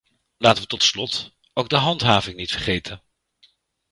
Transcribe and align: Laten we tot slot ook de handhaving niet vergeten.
Laten 0.37 0.61
we 0.61 0.67
tot 0.67 0.83
slot 0.83 1.31
ook 1.53 1.69
de 1.69 1.75
handhaving 1.75 2.35
niet 2.37 2.51
vergeten. 2.51 3.01